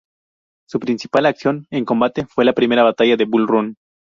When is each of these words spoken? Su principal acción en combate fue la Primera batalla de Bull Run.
Su 0.67 0.79
principal 0.79 1.27
acción 1.27 1.67
en 1.69 1.85
combate 1.85 2.25
fue 2.25 2.43
la 2.43 2.53
Primera 2.53 2.81
batalla 2.81 3.15
de 3.17 3.25
Bull 3.25 3.47
Run. 3.47 3.75